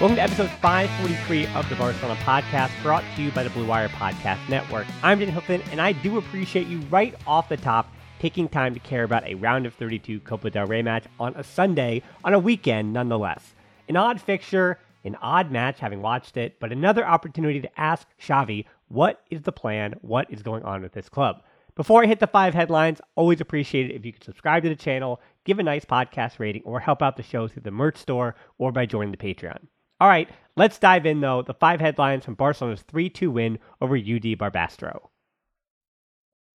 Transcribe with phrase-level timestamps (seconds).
[0.00, 3.88] Welcome to episode 543 of the Barcelona podcast, brought to you by the Blue Wire
[3.88, 4.86] Podcast Network.
[5.02, 8.80] I'm Dan Hilton, and I do appreciate you right off the top taking time to
[8.80, 12.38] care about a round of 32 Copa del Rey match on a Sunday, on a
[12.38, 13.56] weekend nonetheless.
[13.88, 18.66] An odd fixture, an odd match having watched it, but another opportunity to ask Xavi
[18.86, 21.42] what is the plan, what is going on with this club.
[21.74, 24.76] Before I hit the five headlines, always appreciate it if you could subscribe to the
[24.76, 28.36] channel, give a nice podcast rating, or help out the show through the merch store
[28.58, 29.58] or by joining the Patreon.
[30.00, 31.42] All right, let's dive in though.
[31.42, 35.08] The five headlines from Barcelona's 3 2 win over UD Barbastro.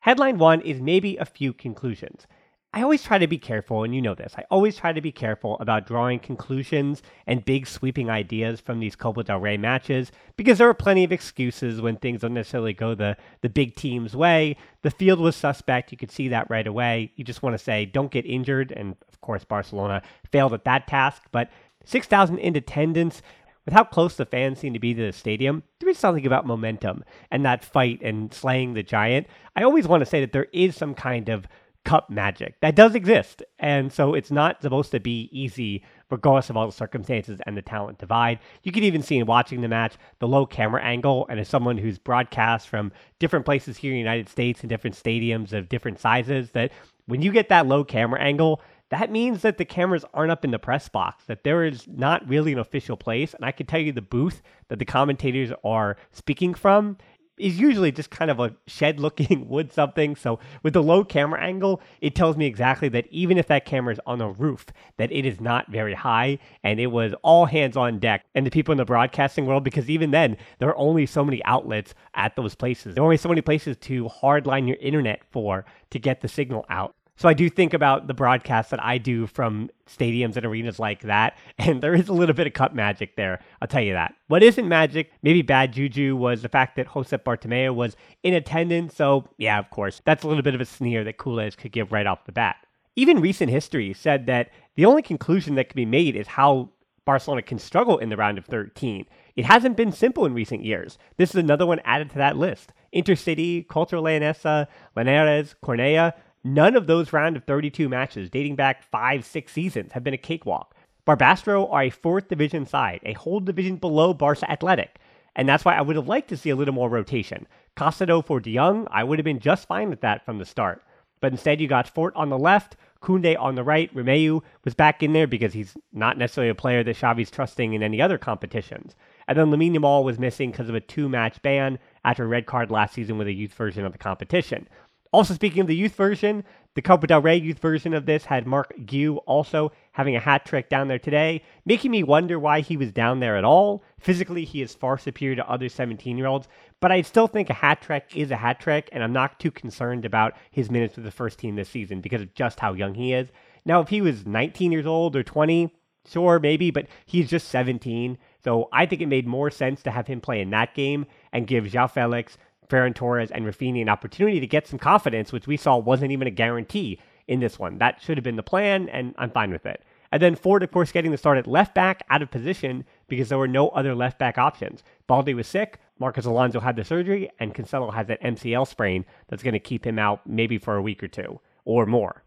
[0.02, 2.26] Headline one is maybe a few conclusions.
[2.72, 4.36] I always try to be careful, and you know this.
[4.38, 8.96] I always try to be careful about drawing conclusions and big sweeping ideas from these
[8.96, 12.94] Copa del Rey matches because there are plenty of excuses when things don't necessarily go
[12.94, 14.56] the, the big team's way.
[14.84, 15.92] The field was suspect.
[15.92, 17.12] You could see that right away.
[17.16, 18.72] You just want to say, don't get injured.
[18.72, 21.24] And of course, Barcelona failed at that task.
[21.32, 21.50] But
[21.86, 23.22] 6,000 in attendance.
[23.66, 26.48] With how close the fans seem to be to the stadium, there is something about
[26.48, 29.28] momentum and that fight and slaying the giant.
[29.56, 31.46] I always want to say that there is some kind of
[31.86, 33.44] cup magic that does exist.
[33.58, 37.62] And so it's not supposed to be easy, regardless of all the circumstances and the
[37.62, 38.40] talent divide.
[38.64, 41.26] You can even see in watching the match the low camera angle.
[41.30, 44.96] And as someone who's broadcast from different places here in the United States and different
[44.96, 46.72] stadiums of different sizes, that
[47.06, 50.52] when you get that low camera angle, that means that the cameras aren't up in
[50.52, 53.34] the press box, that there is not really an official place.
[53.34, 56.98] And I can tell you the booth that the commentators are speaking from
[57.40, 60.16] is usually just kind of a shed looking wood something.
[60.16, 63.94] So with the low camera angle, it tells me exactly that even if that camera
[63.94, 64.66] is on a roof,
[64.98, 68.52] that it is not very high and it was all hands on deck and the
[68.52, 72.36] people in the broadcasting world, because even then there are only so many outlets at
[72.36, 72.96] those places.
[72.96, 76.66] There are only so many places to hardline your internet for to get the signal
[76.70, 76.96] out.
[77.20, 81.02] So I do think about the broadcasts that I do from stadiums and arenas like
[81.02, 83.42] that, and there is a little bit of cup magic there.
[83.62, 84.16] I'll tell you that.
[84.28, 88.96] What isn't magic, maybe bad juju, was the fact that Josep Bartomeu was in attendance.
[88.96, 91.92] So yeah, of course, that's a little bit of a sneer that Culés could give
[91.92, 92.56] right off the bat.
[92.96, 96.70] Even recent history said that the only conclusion that can be made is how
[97.04, 99.06] Barcelona can struggle in the round of 13.
[99.36, 100.98] It hasn't been simple in recent years.
[101.18, 102.72] This is another one added to that list.
[102.96, 106.14] Intercity, Cultural Leonesa, Linares, Cornellà,
[106.44, 110.18] None of those round of 32 matches dating back five, six seasons have been a
[110.18, 110.74] cakewalk.
[111.06, 115.00] Barbastro are a fourth division side, a whole division below Barca Athletic.
[115.36, 117.48] And that's why I would have liked to see a little more rotation.
[117.76, 120.84] Casadó for De Jong, I would have been just fine with that from the start.
[121.22, 123.94] But instead, you got Fort on the left, Koundé on the right.
[123.94, 127.84] Romeu was back in there because he's not necessarily a player that Xavi's trusting in
[127.84, 128.96] any other competitions.
[129.28, 132.72] And then Lamine Yamal was missing because of a two-match ban after a red card
[132.72, 134.68] last season with a youth version of the competition.
[135.12, 136.44] Also, speaking of the youth version,
[136.76, 140.46] the Copa del Rey youth version of this had Marc Guiu also having a hat
[140.46, 143.84] trick down there today, making me wonder why he was down there at all.
[144.00, 146.48] Physically, he is far superior to other 17 year olds,
[146.80, 149.50] but I still think a hat trick is a hat trick, and I'm not too
[149.50, 152.94] concerned about his minutes with the first team this season because of just how young
[152.94, 153.30] he is.
[153.66, 155.74] Now, if he was 19 years old or 20,
[156.08, 158.18] sure, maybe, but he's just 17.
[158.44, 161.48] So I think it made more sense to have him play in that game and
[161.48, 162.38] give João Felix
[162.70, 166.28] Ferran Torres and Raphinha an opportunity to get some confidence, which we saw wasn't even
[166.28, 167.78] a guarantee in this one.
[167.78, 169.84] That should have been the plan, and I'm fine with it.
[170.12, 173.30] And then Fort, of course, getting the start at left back out of position because
[173.30, 174.84] there were no other left back options.
[175.08, 179.44] Balde was sick, Marcos Alonso had the surgery, and Cancelo has that MCL sprain that's
[179.44, 182.24] going to keep him out maybe for a week or two or more.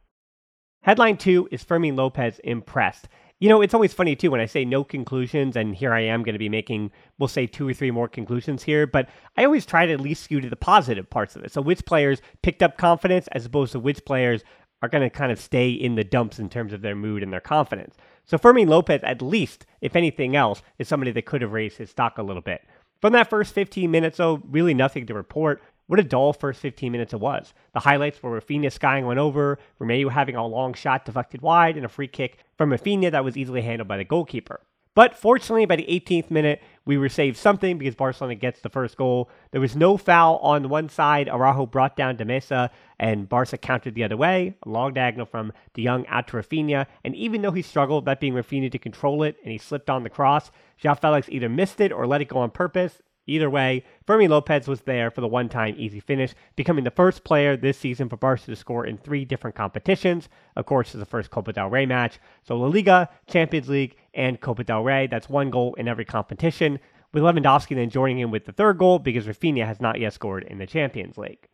[0.83, 3.09] Headline two is Fermin Lopez impressed.
[3.43, 6.23] You know, it's always funny too when I say no conclusions, and here I am
[6.23, 9.67] going to be making, we'll say two or three more conclusions here, but I always
[9.67, 11.51] try to at least skew to the positive parts of it.
[11.51, 14.45] So, which players picked up confidence as opposed to which players
[14.81, 17.33] are going to kind of stay in the dumps in terms of their mood and
[17.33, 17.97] their confidence.
[18.27, 21.91] So, Fermin Lopez, at least, if anything else, is somebody that could have raised his
[21.91, 22.63] stock a little bit.
[23.01, 25.61] From that first 15 minutes, though, really nothing to report.
[25.93, 27.53] What a dull first 15 minutes it was.
[27.75, 31.85] The highlights were Raphinha skying one over, Romeu having a long shot deflected wide, and
[31.85, 34.63] a free kick from Raphinha that was easily handled by the goalkeeper.
[34.95, 38.97] But fortunately, by the 18th minute, we were saved something because Barcelona gets the first
[38.97, 39.29] goal.
[39.51, 41.29] There was no foul on one side.
[41.29, 44.55] Araujo brought down De Mesa, and Barca countered the other way.
[44.63, 46.87] A long diagonal from De Jong out to Raphinha.
[47.05, 50.05] And even though he struggled, that being Raphinha to control it, and he slipped on
[50.05, 50.51] the cross,
[50.83, 53.03] João Felix either missed it or let it go on purpose.
[53.27, 57.23] Either way, Fermin Lopez was there for the one time easy finish, becoming the first
[57.23, 60.29] player this season for Barca to score in three different competitions.
[60.57, 62.19] Of course, it's the first Copa del Rey match.
[62.43, 65.07] So La Liga, Champions League, and Copa del Rey.
[65.07, 66.81] That's one goal in every competition,
[67.13, 70.43] with Lewandowski then joining in with the third goal because Raphinha has not yet scored
[70.45, 71.49] in the Champions League.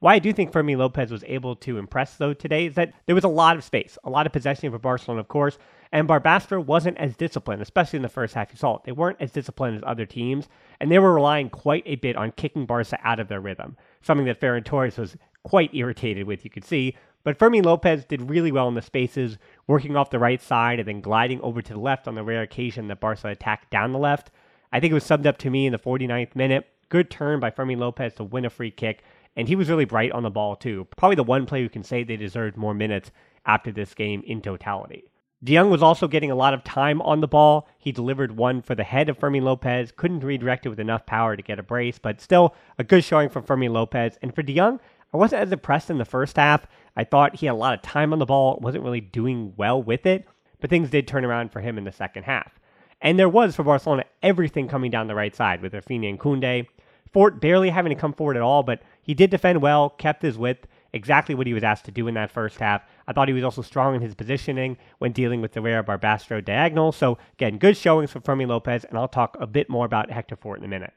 [0.00, 3.16] Why I do think Fermin Lopez was able to impress, though, today is that there
[3.16, 5.58] was a lot of space, a lot of possession for Barcelona, of course,
[5.92, 8.52] and Barbastro wasn't as disciplined, especially in the first half.
[8.52, 8.84] You saw it.
[8.84, 10.48] They weren't as disciplined as other teams,
[10.80, 14.26] and they were relying quite a bit on kicking Barca out of their rhythm, something
[14.26, 16.96] that Ferran Torres was quite irritated with, you could see.
[17.24, 20.88] But Fermin Lopez did really well in the spaces, working off the right side and
[20.88, 23.98] then gliding over to the left on the rare occasion that Barca attacked down the
[23.98, 24.30] left.
[24.72, 26.66] I think it was summed up to me in the 49th minute.
[26.88, 29.02] Good turn by Fermin Lopez to win a free kick
[29.38, 30.88] and he was really bright on the ball, too.
[30.96, 33.12] Probably the one player who can say they deserved more minutes
[33.46, 35.04] after this game in totality.
[35.42, 37.68] De Jong was also getting a lot of time on the ball.
[37.78, 41.36] He delivered one for the head of Fermin Lopez, couldn't redirect it with enough power
[41.36, 44.18] to get a brace, but still a good showing from Fermin Lopez.
[44.20, 44.80] And for De Jong,
[45.14, 46.66] I wasn't as impressed in the first half.
[46.96, 49.80] I thought he had a lot of time on the ball, wasn't really doing well
[49.80, 50.26] with it,
[50.60, 52.58] but things did turn around for him in the second half.
[53.00, 56.66] And there was for Barcelona everything coming down the right side with Raphinha and Koundé.
[57.12, 60.36] Fort barely having to come forward at all, but he did defend well, kept his
[60.36, 62.82] width, exactly what he was asked to do in that first half.
[63.06, 66.44] I thought he was also strong in his positioning when dealing with the rare Barbastro
[66.44, 66.92] diagonal.
[66.92, 70.36] So, again, good showings from Fermin Lopez, and I'll talk a bit more about Hector
[70.36, 70.92] Fort in a minute.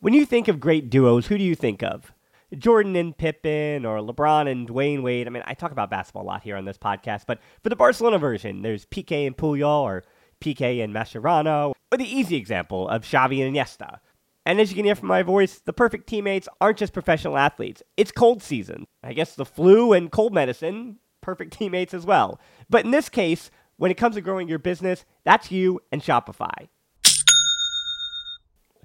[0.00, 2.12] When you think of great duos, who do you think of?
[2.56, 5.26] Jordan and Pippen or LeBron and Dwyane Wade.
[5.26, 7.76] I mean, I talk about basketball a lot here on this podcast, but for the
[7.76, 10.04] Barcelona version, there's Piqué and Puyol or
[10.40, 13.98] Piqué and Mascherano, or the easy example of Xavi and Iniesta.
[14.46, 17.82] And as you can hear from my voice, the perfect teammates aren't just professional athletes.
[17.96, 18.86] It's cold season.
[19.02, 22.40] I guess the flu and cold medicine, perfect teammates as well.
[22.70, 26.68] But in this case, when it comes to growing your business, that's you and Shopify.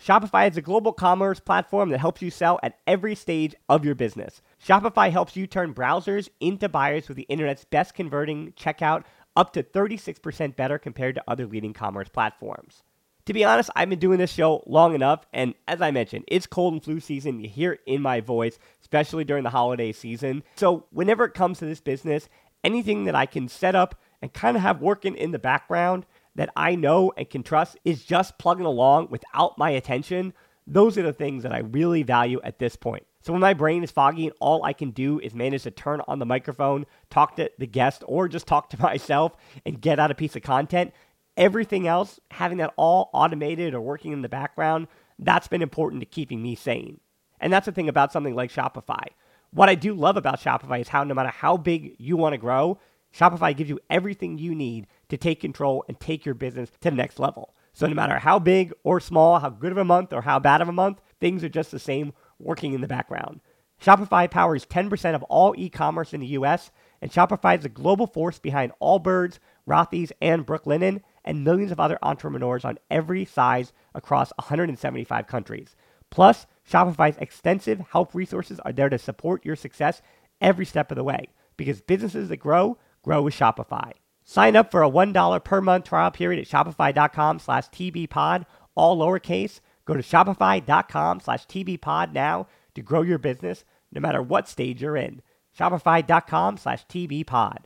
[0.02, 3.94] Shopify is a global commerce platform that helps you sell at every stage of your
[3.94, 4.42] business.
[4.66, 9.04] Shopify helps you turn browsers into buyers with the internet's best converting checkout
[9.36, 12.82] up to 36% better compared to other leading commerce platforms
[13.26, 16.48] to be honest, I've been doing this show long enough, and as I mentioned, it's
[16.48, 17.40] cold and flu season.
[17.40, 20.44] You hear it in my voice, especially during the holiday season.
[20.56, 22.30] So, whenever it comes to this business,
[22.64, 26.52] anything that I can set up and kind of have working in the background that
[26.56, 30.34] I know and can trust is just plugging along without my attention.
[30.68, 33.06] Those are the things that I really value at this point.
[33.24, 36.02] So when my brain is foggy and all I can do is manage to turn
[36.08, 39.36] on the microphone, talk to the guest, or just talk to myself
[39.66, 40.94] and get out a piece of content,
[41.38, 46.06] Everything else, having that all automated or working in the background, that's been important to
[46.06, 47.00] keeping me sane.
[47.40, 49.08] And that's the thing about something like Shopify.
[49.52, 52.38] What I do love about Shopify is how no matter how big you want to
[52.38, 52.80] grow,
[53.14, 56.96] Shopify gives you everything you need to take control and take your business to the
[56.96, 57.54] next level.
[57.74, 60.62] So no matter how big or small, how good of a month or how bad
[60.62, 63.42] of a month, things are just the same working in the background.
[63.82, 66.72] Shopify powers 10% of all e-commerce in the US
[67.02, 72.00] And Shopify is the global force behind Allbirds, Rothy's, and Brooklinen, and millions of other
[72.02, 75.76] entrepreneurs on every size across 175 countries.
[76.10, 80.02] Plus, Shopify's extensive help resources are there to support your success
[80.40, 83.92] every step of the way because businesses that grow grow with Shopify.
[84.24, 89.60] Sign up for a $1 per month trial period at shopify.com slash tbpod, all lowercase.
[89.86, 94.96] Go to shopify.com slash tbpod now to grow your business no matter what stage you're
[94.96, 95.22] in.
[95.58, 97.66] Shopify.com slash tbpod.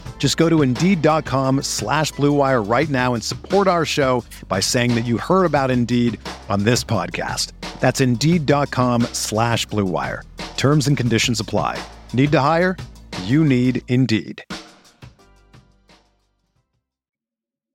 [0.21, 5.01] Just go to Indeed.com slash BlueWire right now and support our show by saying that
[5.01, 7.53] you heard about Indeed on this podcast.
[7.79, 10.21] That's Indeed.com slash BlueWire.
[10.57, 11.83] Terms and conditions apply.
[12.13, 12.77] Need to hire?
[13.23, 14.43] You need Indeed.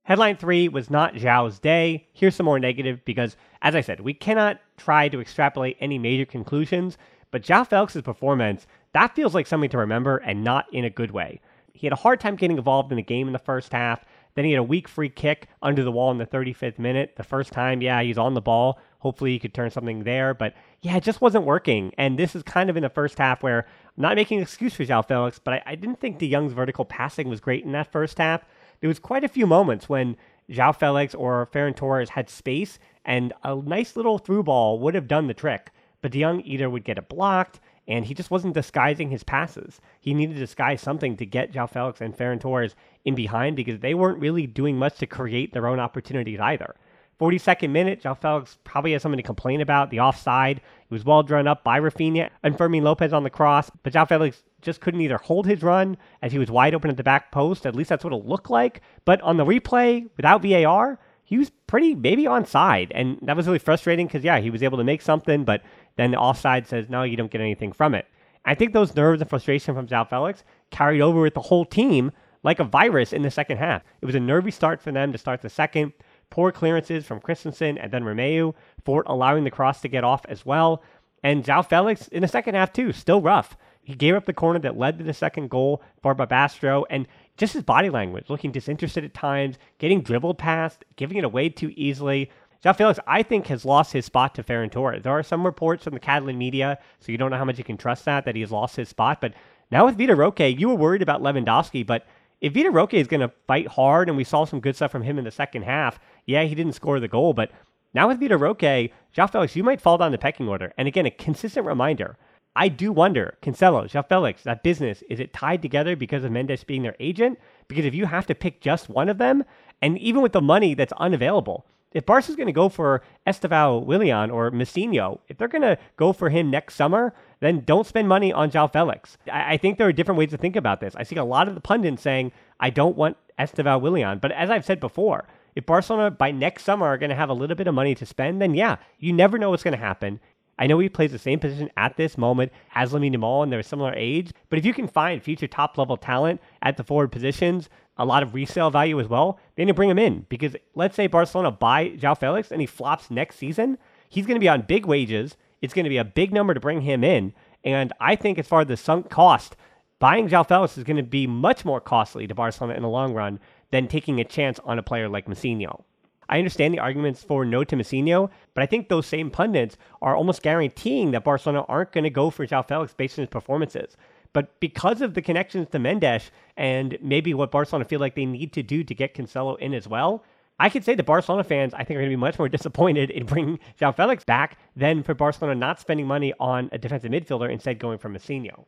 [0.03, 2.07] Headline three was not João's day.
[2.13, 6.23] Here's some more negative because, as I said, we cannot try to extrapolate any major
[6.23, 6.97] conclusions,
[7.29, 11.11] but João Felix's performance, that feels like something to remember and not in a good
[11.11, 11.41] way.
[11.77, 14.03] He had a hard time getting involved in the game in the first half.
[14.35, 17.15] Then he had a weak free kick under the wall in the 35th minute.
[17.15, 18.79] The first time, yeah, he's on the ball.
[18.99, 20.33] Hopefully he could turn something there.
[20.33, 21.93] But yeah, it just wasn't working.
[21.97, 23.59] And this is kind of in the first half where
[23.95, 26.53] I'm not making an excuse for João Felix, but I, I didn't think De Jong's
[26.53, 28.43] vertical passing was great in that first half
[28.79, 30.15] there was quite a few moments when
[30.49, 35.07] João Felix or Ferran Torres had space and a nice little through ball would have
[35.07, 35.71] done the trick.
[36.01, 39.79] But De Jong either would get it blocked and he just wasn't disguising his passes.
[39.99, 42.75] He needed to disguise something to get João Felix and Ferran Torres
[43.05, 46.75] in behind because they weren't really doing much to create their own opportunities either.
[47.19, 49.89] 42nd minute, João Felix probably has something to complain about.
[49.89, 53.71] The offside, it was well drawn up by Raphinha and Fermin Lopez on the cross,
[53.81, 56.97] but João Felix just couldn't either hold his run as he was wide open at
[56.97, 57.65] the back post.
[57.65, 58.81] At least that's what it looked like.
[59.05, 62.89] But on the replay, without VAR, he was pretty maybe onside.
[62.95, 65.61] And that was really frustrating because, yeah, he was able to make something, but
[65.97, 68.07] then the offside says, no, you don't get anything from it.
[68.45, 72.13] I think those nerves and frustration from João Felix carried over with the whole team
[72.43, 73.83] like a virus in the second half.
[74.01, 75.91] It was a nervy start for them to start the second.
[76.29, 78.53] Poor clearances from Christensen and then Romeu,
[78.85, 80.81] Fort allowing the cross to get off as well.
[81.23, 83.57] And João Felix in the second half, too, still rough.
[83.83, 87.05] He gave up the corner that led to the second goal for Barbastro, and
[87.37, 91.71] just his body language, looking disinterested at times, getting dribbled past, giving it away too
[91.75, 92.29] easily.
[92.63, 95.03] João Felix, I think, has lost his spot to Ferran Torres.
[95.03, 97.63] There are some reports from the Catalan media, so you don't know how much you
[97.63, 99.21] can trust that, that he has lost his spot.
[99.21, 99.33] But
[99.69, 102.07] now with Vitor Roque, you were worried about Lewandowski, but
[102.41, 105.03] if Vitor Roque is going to fight hard, and we saw some good stuff from
[105.03, 107.51] him in the second half, yeah, he didn't score the goal, but
[107.93, 110.73] now with Vitor Roque, João Felix, you might fall down the pecking order.
[110.77, 112.17] And again, a consistent reminder
[112.57, 116.63] I do wonder, Cancelo, João Felix, that business, is it tied together because of Mendes
[116.63, 117.37] being their agent?
[117.67, 119.43] Because if you have to pick just one of them,
[119.79, 124.31] and even with the money that's unavailable, if Barca's going to go for Estevao Willian
[124.31, 128.33] or Messinho, if they're going to go for him next summer, then don't spend money
[128.33, 129.19] on João Felix.
[129.31, 130.95] I, I, think there are different ways to think about this.
[130.95, 134.17] I see a lot of the pundits saying, I don't want Estevao Willian.
[134.17, 137.33] But as I've said before, if Barcelona by next summer are going to have a
[137.33, 140.19] little bit of money to spend, then yeah, you never know what's going to happen.
[140.59, 143.59] I know he plays the same position at this moment as Lamine Yamal and they're
[143.59, 147.11] a similar age, but if you can find future top level talent at the forward
[147.11, 150.25] positions, a lot of resale value as well, then you bring him in.
[150.29, 153.77] Because let's say Barcelona buy João Felix and he flops next season,
[154.09, 155.35] he's going to be on big wages.
[155.61, 157.33] It's going to be a big number to bring him in.
[157.63, 159.55] And I think as far as the sunk cost,
[159.99, 163.13] buying João Felix is going to be much more costly to Barcelona in the long
[163.13, 163.39] run
[163.71, 165.83] than taking a chance on a player like Messinho.
[166.29, 170.15] I understand the arguments for no to Messinho, but I think those same pundits are
[170.15, 173.95] almost guaranteeing that Barcelona aren't going to go for João Felix based on his performances.
[174.33, 178.53] But because of the connections to Mendes and maybe what Barcelona feel like they need
[178.53, 180.23] to do to get Cancelo in as well,
[180.59, 183.09] I could say the Barcelona fans, I think, are going to be much more disappointed
[183.09, 187.51] in bringing João Felix back than for Barcelona not spending money on a defensive midfielder
[187.51, 188.65] instead going for Messinho.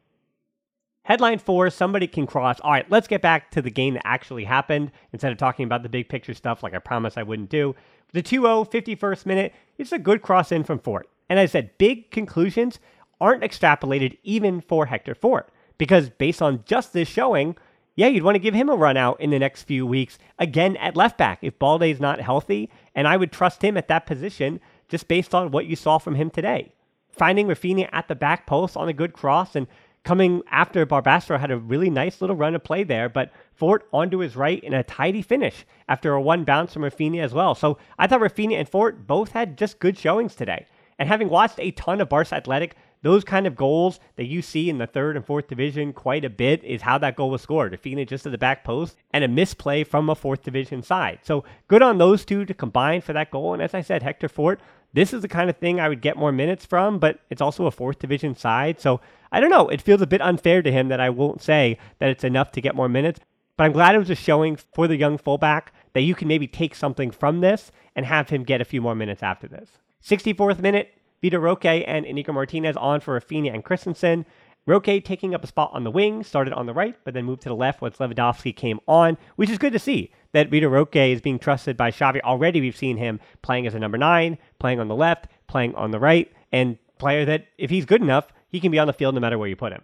[1.10, 2.60] Headline four, somebody can cross.
[2.60, 5.82] All right, let's get back to the game that actually happened instead of talking about
[5.82, 7.76] the big picture stuff like I promised I wouldn't do.
[8.14, 11.10] The 2 0 51st minute, it's a good cross in from Fort.
[11.28, 12.78] And I said, big conclusions
[13.20, 17.58] aren't extrapolated even for Hector Fort, because based on just this showing,
[17.96, 20.78] yeah, you'd want to give him a run out in the next few weeks again
[20.78, 22.70] at left back if Baldé's not healthy.
[22.94, 26.14] And I would trust him at that position just based on what you saw from
[26.14, 26.72] him today.
[27.12, 29.66] Finding Raphinha at the back post on a good cross and
[30.04, 34.20] coming after Barbastro had a really nice little run of play there, but Fort onto
[34.20, 37.56] his right in a tidy finish after a one bounce from Raphinha as well.
[37.56, 40.66] So I thought Raphinha and Fort both had just good showings today.
[40.98, 44.70] And having watched a ton of Barca Athletic, those kind of goals that you see
[44.70, 47.72] in the third and fourth division quite a bit is how that goal was scored.
[47.72, 51.20] Raphinha just at the back post and a misplay from a fourth division side.
[51.24, 53.54] So good on those two to combine for that goal.
[53.54, 54.60] And as I said, Hector Fort,
[54.94, 57.66] this is the kind of thing I would get more minutes from, but it's also
[57.66, 58.80] a fourth division side.
[58.80, 59.70] So I don't know.
[59.70, 62.62] It feels a bit unfair to him that I won't say that it's enough to
[62.62, 63.20] get more minutes.
[63.58, 66.48] But I'm glad it was a showing for the young fullback that you can maybe
[66.48, 69.70] take something from this and have him get a few more minutes after this.
[70.04, 74.26] 64th minute, Vitor Roque and Inigo Martinez on for Raphinha and Christensen.
[74.66, 77.42] Roque taking up a spot on the wing, started on the right, but then moved
[77.42, 80.96] to the left once Lewandowski came on, which is good to see that Vitor Roque
[80.96, 82.22] is being trusted by Xavi.
[82.22, 85.92] Already we've seen him playing as a number nine, playing on the left, playing on
[85.92, 89.16] the right, and player that, if he's good enough, he can be on the field
[89.16, 89.82] no matter where you put him.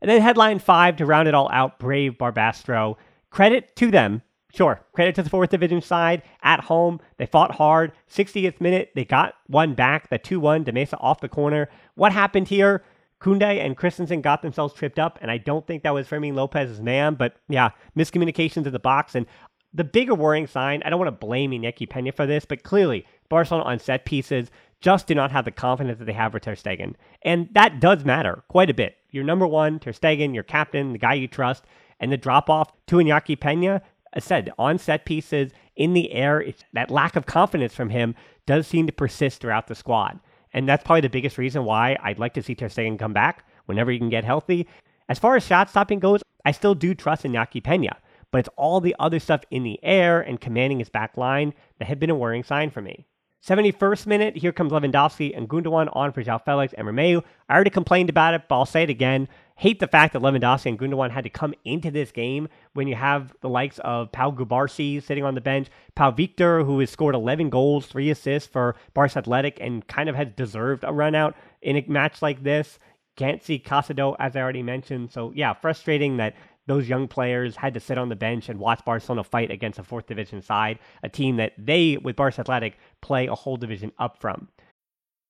[0.00, 2.96] And then headline five to round it all out, Brave Barbastro.
[3.30, 4.22] Credit to them
[4.54, 7.00] Sure, credit to the fourth division side at home.
[7.16, 7.90] They fought hard.
[8.08, 11.68] 60th minute, they got one back, the 2 1 to Mesa off the corner.
[11.96, 12.84] What happened here?
[13.24, 16.80] Koundé and Christensen got themselves tripped up, and I don't think that was Fermin Lopez's
[16.80, 19.14] man, but yeah, miscommunications in the box.
[19.14, 19.24] And
[19.72, 23.06] the bigger worrying sign, I don't want to blame Iñaki Pena for this, but clearly
[23.30, 24.50] Barcelona on set pieces
[24.82, 26.96] just do not have the confidence that they have with Ter Stegen.
[27.22, 28.96] And that does matter quite a bit.
[29.10, 31.64] Your number one, Ter Stegen, your captain, the guy you trust,
[31.98, 33.80] and the drop off to Iñaki Pena,
[34.12, 38.14] I said on set pieces in the air, that lack of confidence from him
[38.44, 40.20] does seem to persist throughout the squad.
[40.54, 43.44] And that's probably the biggest reason why I'd like to see Ter Stegen come back
[43.66, 44.68] whenever he can get healthy.
[45.08, 47.98] As far as shot stopping goes, I still do trust Iñaki Pena,
[48.30, 51.88] but it's all the other stuff in the air and commanding his back line that
[51.88, 53.06] had been a worrying sign for me.
[53.44, 57.22] 71st minute, here comes Lewandowski and Gundogan on for João Felix and Romeu.
[57.46, 59.28] I already complained about it, but I'll say it again.
[59.56, 62.94] Hate the fact that Lewandowski and Gundogan had to come into this game when you
[62.94, 67.14] have the likes of Pau Cubarsí sitting on the bench, Pau Victor, who has scored
[67.14, 71.36] 11 goals, 3 assists for Barca Athletic and kind of has deserved a run out
[71.60, 72.78] in a match like this.
[73.16, 75.12] Can't see Casadó, as I already mentioned.
[75.12, 76.34] So, yeah, frustrating that
[76.66, 79.84] those young players had to sit on the bench and watch Barcelona fight against a
[79.84, 84.20] fourth division side, a team that they, with Barca Athletic, play a whole division up
[84.20, 84.48] from.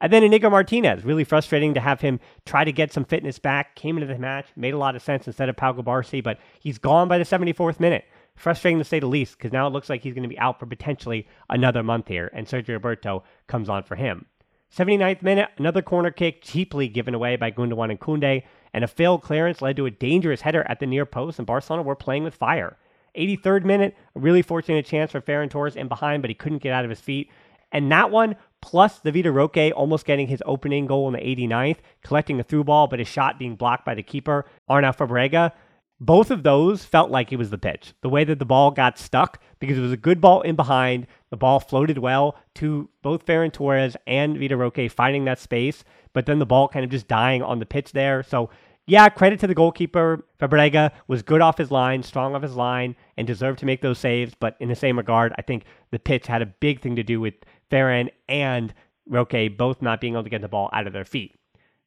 [0.00, 3.74] And then Inigo Martinez, really frustrating to have him try to get some fitness back.
[3.74, 6.78] Came into the match, made a lot of sense instead of Pau Cubarsí, but he's
[6.78, 8.04] gone by the 74th minute.
[8.36, 10.60] Frustrating to say the least, because now it looks like he's going to be out
[10.60, 14.26] for potentially another month here, and Sergio Roberto comes on for him.
[14.76, 19.22] 79th minute, another corner kick cheaply given away by Gundogan and Koundé, and a failed
[19.22, 22.34] clearance led to a dangerous header at the near post, and Barcelona were playing with
[22.36, 22.76] fire.
[23.16, 26.72] 83rd minute, a really fortunate chance for Ferran Torres in behind, but he couldn't get
[26.72, 27.30] out of his feet.
[27.72, 31.78] And that one, plus the Vitor Roque almost getting his opening goal in the 89th,
[32.02, 35.52] collecting a through ball, but his shot being blocked by the keeper, Arnau Fabrega.
[36.00, 37.92] Both of those felt like it was the pitch.
[38.02, 41.08] The way that the ball got stuck, because it was a good ball in behind,
[41.30, 46.26] the ball floated well to both Ferran Torres and Vitor Roque finding that space, but
[46.26, 48.22] then the ball kind of just dying on the pitch there.
[48.22, 48.48] So
[48.88, 50.24] yeah, credit to the goalkeeper.
[50.40, 53.98] Fabrega was good off his line, strong off his line, and deserved to make those
[53.98, 54.34] saves.
[54.34, 57.20] But in the same regard, I think the pitch had a big thing to do
[57.20, 57.34] with
[57.70, 58.72] Ferran and
[59.08, 61.34] Roque both not being able to get the ball out of their feet.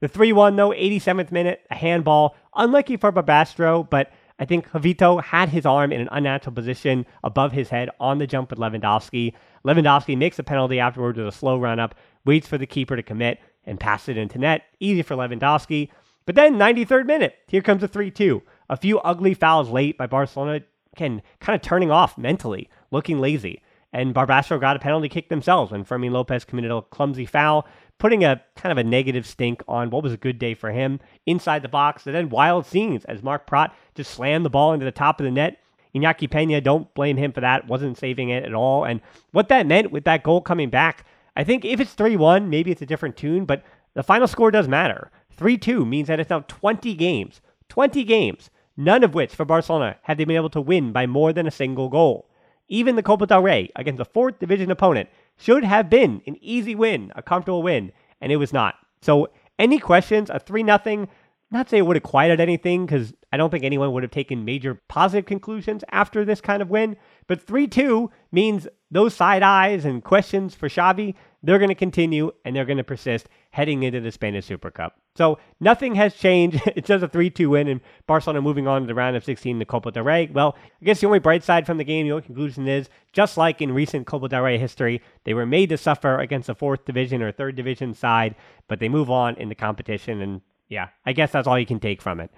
[0.02, 2.36] The 3 1, though, 87th minute, a handball.
[2.56, 7.52] Unlucky for Barbastro, but I think Jovito had his arm in an unnatural position above
[7.52, 9.34] his head on the jump with Lewandowski.
[9.64, 11.94] Lewandowski makes a penalty afterwards with a slow run up,
[12.26, 14.64] waits for the keeper to commit, and passes it into net.
[14.80, 15.90] Easy for Lewandowski.
[16.26, 18.42] But then, 93rd minute, here comes a 3 2.
[18.70, 20.62] A few ugly fouls late by Barcelona,
[20.94, 23.62] again, kind of turning off mentally, looking lazy.
[23.94, 28.24] And Barbastro got a penalty kick themselves when Fermin Lopez committed a clumsy foul, putting
[28.24, 31.62] a kind of a negative stink on what was a good day for him inside
[31.62, 32.06] the box.
[32.06, 35.26] And then wild scenes as Mark Praat just slammed the ball into the top of
[35.26, 35.58] the net.
[35.94, 38.86] Iñaki Peña, don't blame him for that, wasn't saving it at all.
[38.86, 39.02] And
[39.32, 42.72] what that meant with that goal coming back, I think if it's 3 1, maybe
[42.72, 45.12] it's a different tune, but the final score does matter.
[45.32, 49.98] 3 2 means that it's now 20 games, 20 games, none of which for Barcelona
[50.04, 52.30] have they been able to win by more than a single goal.
[52.72, 56.74] Even the Copa del Rey against a fourth division opponent should have been an easy
[56.74, 58.76] win, a comfortable win, and it was not.
[59.02, 59.28] So,
[59.60, 60.30] any questions?
[60.30, 61.08] A 3 0,
[61.52, 64.46] not say it would have quieted anything because I don't think anyone would have taken
[64.46, 66.96] major positive conclusions after this kind of win.
[67.32, 72.34] But 3 2 means those side eyes and questions for Xavi, they're going to continue
[72.44, 75.00] and they're going to persist heading into the Spanish Super Cup.
[75.16, 76.60] So nothing has changed.
[76.76, 79.60] It's just a 3 2 win, and Barcelona moving on to the round of 16
[79.60, 80.30] the Copa del Rey.
[80.30, 83.38] Well, I guess the only bright side from the game, the only conclusion is just
[83.38, 86.84] like in recent Copa del Rey history, they were made to suffer against a fourth
[86.84, 88.36] division or third division side,
[88.68, 90.22] but they move on in the competition.
[90.22, 92.30] And yeah, I guess that's all you can take from it.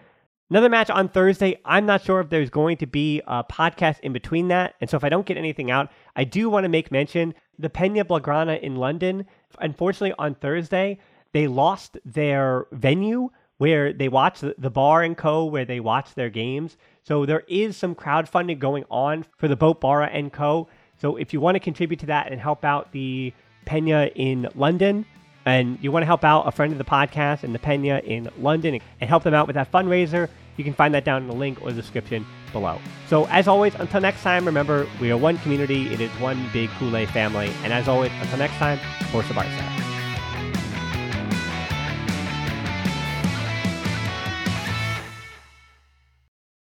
[0.54, 1.60] Another match on Thursday.
[1.66, 4.76] I'm not sure if there's going to be a podcast in between that.
[4.80, 7.72] And so if I don't get anything out, I do want to make mention the
[7.72, 9.26] Pena Blaugrana in London.
[9.58, 11.00] Unfortunately, on Thursday,
[11.32, 16.30] they lost their venue where they watch the bar and co where they watch their
[16.30, 16.78] games.
[17.02, 20.68] So there is some crowdfunding going on for the Boat Bar and Co.
[21.02, 23.34] So if you want to contribute to that and help out the
[23.66, 25.08] Pena in London,
[25.46, 28.30] and you want to help out a friend of the podcast and the Pena in
[28.38, 31.36] London and help them out with that fundraiser, you can find that down in the
[31.36, 32.80] link or the description below.
[33.08, 36.70] So, as always, until next time, remember we are one community, it is one big
[36.72, 37.52] Kool-Aid family.
[37.64, 38.80] And as always, until next time,
[39.12, 39.84] Forza Barca.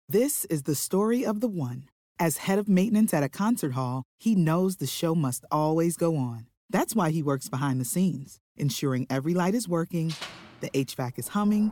[0.10, 1.90] This is the story of the one.
[2.20, 6.16] As head of maintenance at a concert hall, he knows the show must always go
[6.16, 6.46] on.
[6.70, 10.14] That's why he works behind the scenes, ensuring every light is working,
[10.60, 11.72] the HVAC is humming,